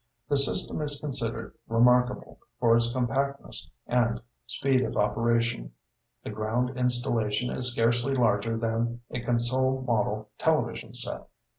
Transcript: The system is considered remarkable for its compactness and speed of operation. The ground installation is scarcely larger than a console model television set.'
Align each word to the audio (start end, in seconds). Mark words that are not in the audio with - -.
The 0.29 0.35
system 0.35 0.81
is 0.81 0.99
considered 0.99 1.53
remarkable 1.67 2.39
for 2.59 2.75
its 2.75 2.91
compactness 2.91 3.69
and 3.85 4.19
speed 4.47 4.81
of 4.81 4.97
operation. 4.97 5.73
The 6.23 6.31
ground 6.31 6.71
installation 6.75 7.51
is 7.51 7.71
scarcely 7.71 8.15
larger 8.15 8.57
than 8.57 9.01
a 9.11 9.19
console 9.21 9.83
model 9.83 10.31
television 10.39 10.95
set.' 10.95 11.27